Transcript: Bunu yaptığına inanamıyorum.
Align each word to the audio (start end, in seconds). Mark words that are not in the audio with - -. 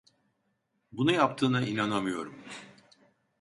Bunu 0.91 1.11
yaptığına 1.11 1.61
inanamıyorum. 1.61 2.35